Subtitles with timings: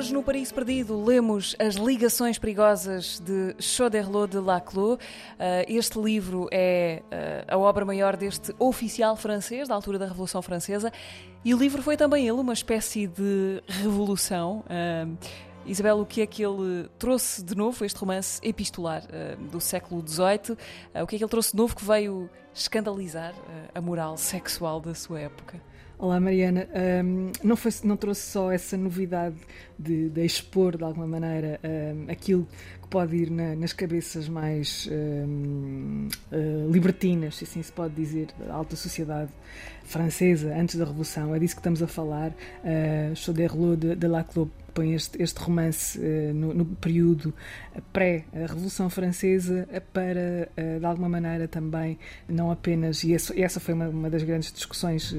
[0.00, 4.94] Hoje no Paraíso Perdido lemos As Ligações Perigosas de Choderlos de Laclos.
[4.94, 4.98] Uh,
[5.68, 10.90] este livro é uh, a obra maior deste oficial francês, da altura da Revolução Francesa,
[11.44, 14.64] e o livro foi também ele uma espécie de revolução.
[14.70, 15.18] Uh,
[15.66, 19.02] Isabel, o que é que ele trouxe de novo, este romance epistolar
[19.52, 20.56] do século XVIII?
[21.02, 23.34] o que é que ele trouxe de novo que veio escandalizar
[23.74, 25.60] a moral sexual da sua época?
[26.02, 26.66] Olá Mariana,
[27.04, 29.36] um, não, foi, não trouxe só essa novidade
[29.78, 32.48] de, de expor de alguma maneira um, aquilo
[32.80, 37.92] que pode ir na, nas cabeças mais um, uh, eh, libertinas, se assim se pode
[37.94, 39.30] dizer, da alta sociedade
[39.84, 42.30] francesa antes da Revolução, é disso que estamos a falar.
[42.30, 44.48] Uh, Chauderlot de, de Laclos
[44.82, 47.34] este, este romance uh, no, no, período
[47.92, 54.10] pré-Revolução Francesa para, uh, de alguma maneira, também, não apenas, e essa, foi uma, uma,
[54.10, 55.14] das grandes discussões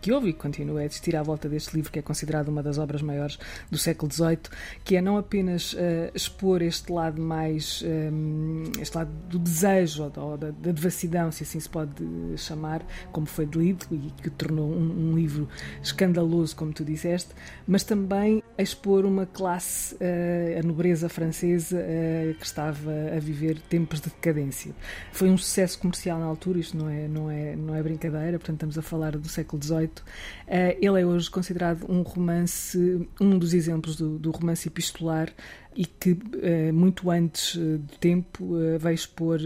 [0.00, 2.78] que houve e continua a existir à volta deste livro, que é considerado uma das
[2.78, 3.38] obras maiores
[3.70, 4.38] do século XVIII,
[4.84, 5.76] que é não apenas
[6.14, 11.60] expor este lado mais, um, este lado do desejo ou da, da devassidão, se assim
[11.60, 12.04] se pode
[12.36, 15.48] chamar, como foi lido e que o tornou um, um livro
[15.82, 17.34] escandaloso, como tu disseste,
[17.66, 24.00] mas também expor uma classe, uh, a nobreza francesa, uh, que estava a viver tempos
[24.00, 24.72] de decadência.
[25.12, 28.56] Foi um sucesso comercial na altura, isto não é, não é, não é brincadeira, portanto
[28.56, 29.88] estamos a falar do século XVIII.
[29.88, 35.32] Uh, ele é hoje considerado um romance, um dos exemplos do, do romance epistolar
[35.76, 39.40] e que eh, muito antes eh, do tempo eh, veio expor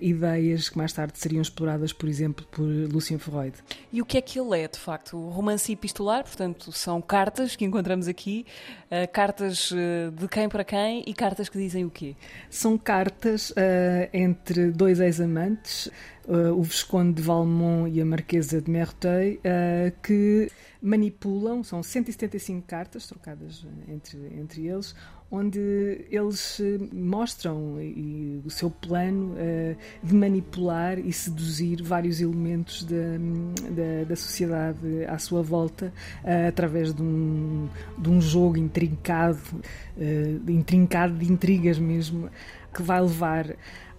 [0.00, 3.56] ideias que mais tarde seriam exploradas, por exemplo, por Lucien Freud.
[3.92, 5.16] E o que é que ele é, de facto?
[5.16, 8.46] O romance epistolar, portanto, são cartas que encontramos aqui,
[9.12, 9.72] cartas
[10.14, 12.14] de quem para quem e cartas que dizem o quê?
[12.48, 13.52] São cartas
[14.12, 15.90] entre dois ex-amantes,
[16.28, 19.40] o Visconde de Valmont e a Marquesa de Merteuil,
[20.02, 20.48] que
[20.80, 24.94] manipulam, são 175 cartas trocadas entre, entre eles,
[25.30, 27.76] onde eles eh, mostram
[28.44, 33.18] o seu plano uh, de manipular e seduzir vários elementos da,
[33.70, 35.92] da, da sociedade à sua volta
[36.22, 39.40] uh, através de um, de um jogo intrincado,
[40.48, 42.30] intrincado de intrigas mesmo,
[42.72, 43.46] que vai levar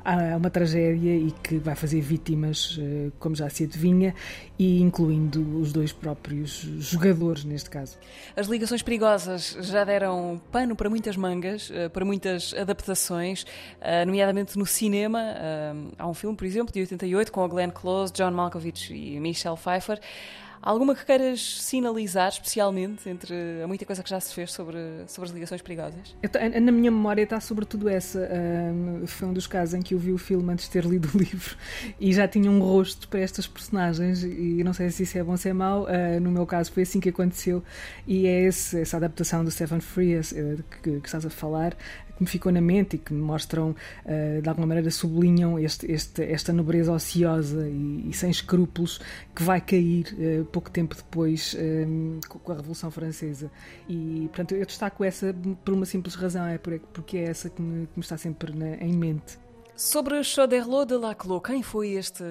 [0.08, 4.16] a uma tragédia e que vai fazer vítimas, eh, como já se adivinha,
[4.58, 7.98] e incluindo os dois próprios jogadores, neste caso.
[8.34, 13.46] As ligações perigosas já deram pano para muitas mangas, eh, para muitas adaptações,
[13.82, 15.20] eh, nomeadamente no cinema.
[15.98, 19.58] Há um filme, por exemplo, de 88, com a Glenn Close, John Malkovich e Michelle
[19.58, 20.00] Pfeiffer.
[20.62, 25.30] Alguma que queiras sinalizar especialmente entre a muita coisa que já se fez sobre, sobre
[25.30, 26.16] as ligações perigosas?
[26.62, 28.28] na minha memória está sobretudo essa.
[29.08, 31.18] Foi um dos casos em que eu vi o filme antes de ter lido o
[31.18, 31.56] livro
[32.00, 35.32] e já tinha um rosto para estas personagens e não sei se isso é bom
[35.32, 35.84] ou se é mau.
[35.84, 37.64] Uh, no meu caso foi assim que aconteceu
[38.06, 40.24] e é esse, essa adaptação do Stephen Free uh,
[40.82, 41.76] que, que estás a falar
[42.18, 45.90] que me ficou na mente e que me mostram, uh, de alguma maneira, sublinham este,
[45.92, 49.00] este, esta nobreza ociosa e, e, sem escrúpulos
[49.36, 53.52] que vai cair uh, pouco tempo depois um, eh, com a Revolução Francesa.
[53.88, 57.86] E, portanto, eu destaco essa por uma simples razão, é porque é essa que me,
[57.88, 59.38] que me está sempre na, em mente.
[59.76, 62.24] Sobre Choderlos de Laclos, quem foi este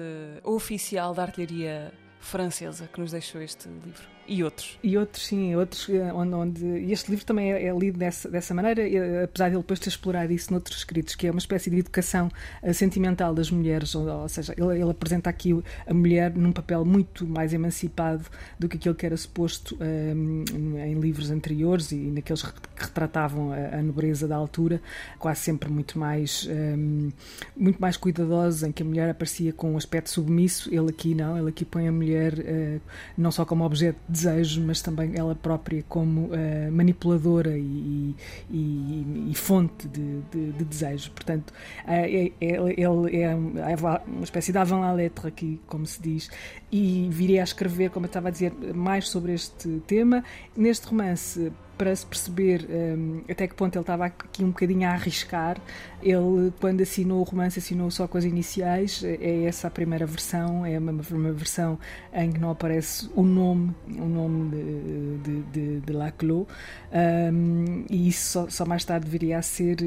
[0.43, 4.17] oficial da artilharia francesa que nos deixou este livro?
[4.27, 4.77] E outros.
[4.83, 8.29] E outros, sim, outros, eh, onde, onde e este livro também é, é lido dessa,
[8.29, 8.83] dessa maneira,
[9.23, 12.29] apesar de ele depois ter explorado isso noutros escritos, que é uma espécie de educação
[12.61, 16.83] uh, sentimental das mulheres, ou, ou seja, ele, ele, apresenta aqui a mulher num papel
[16.83, 18.25] muito mais emancipado
[18.59, 23.77] do que aquilo que era suposto um, em livros anteriores e naqueles que retratavam a,
[23.77, 24.81] a, nobreza da altura,
[25.17, 27.09] quase sempre muito mais, um,
[27.55, 31.37] muito mais cuidadosos, em que a mulher aparecia com um aspecto submisso, ele aqui não,
[31.37, 32.81] ele aqui põe a mulher uh,
[33.17, 38.15] não só como objeto de desejo, mas também ela própria como uh, manipuladora e,
[38.49, 41.11] e, e fonte de, de, de, desejo.
[41.11, 41.51] Portanto,
[41.85, 46.29] uh, ele é, é, uma espécie de avant la lettre aqui, como se diz,
[46.71, 50.23] e viria a escrever, como eu estava a dizer, mais sobre este tema.
[50.55, 54.91] Neste romance, para se perceber um, até que ponto ele estava aqui um bocadinho a
[54.91, 55.57] arriscar.
[56.01, 59.03] Ele, quando assinou o romance, assinou só com as iniciais.
[59.03, 61.79] É essa a primeira versão, é uma, uma versão
[62.13, 66.47] em que não aparece o nome, o nome de, de, de, de, Laclos,
[66.91, 69.77] um, e isso só, só, mais tarde viria a ser,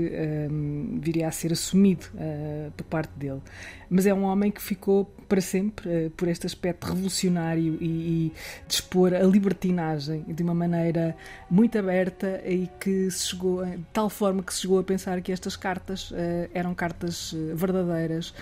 [0.51, 3.41] um, viria a ser assumido uh, por parte dele.
[3.89, 8.33] Mas é um homem que ficou para sempre uh, por este aspecto revolucionário e, e
[8.69, 11.17] expor a libertinagem de uma maneira
[11.51, 15.33] muito aberta e que se chegou, de tal forma que se chegou a pensar que
[15.33, 16.15] estas cartas uh,
[16.55, 18.33] eram cartas verdadeiras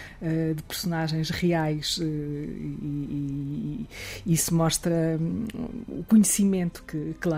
[0.55, 3.87] de personagens reais e, e,
[4.27, 5.47] e isso mostra um,
[5.89, 7.29] o conhecimento que, que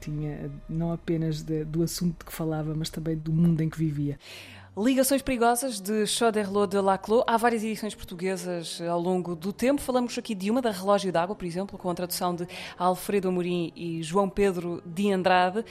[0.00, 3.78] tinha, não apenas de, do assunto de que falava, mas também do mundo em que
[3.78, 4.18] vivia.
[4.82, 7.22] Ligações Perigosas de Choderlos de Laclos.
[7.26, 9.78] Há várias edições portuguesas ao longo do tempo.
[9.78, 12.48] Falamos aqui de uma, da Relógio d'Água, por exemplo, com a tradução de
[12.78, 15.62] Alfredo Amorim e João Pedro de Andrade.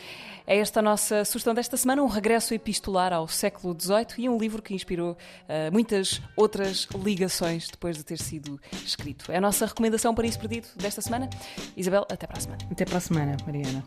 [0.46, 4.38] É esta a nossa sugestão desta semana, um regresso epistolar ao século XVIII e um
[4.38, 9.32] livro que inspirou uh, muitas outras ligações depois de ter sido escrito.
[9.32, 11.28] É a nossa recomendação para isso perdido desta semana.
[11.76, 12.62] Isabel, até para a semana.
[12.70, 13.84] Até para a semana, Mariana.